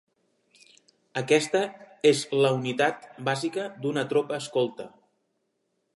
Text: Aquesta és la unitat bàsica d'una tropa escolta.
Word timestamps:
Aquesta 1.21 1.61
és 2.11 2.23
la 2.45 2.51
unitat 2.61 3.07
bàsica 3.29 3.69
d'una 3.85 4.09
tropa 4.15 4.41
escolta. 4.45 4.89